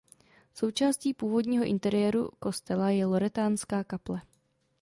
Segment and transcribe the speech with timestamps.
[0.53, 4.21] Součástí původního interiéru kostela je loretánská kaple.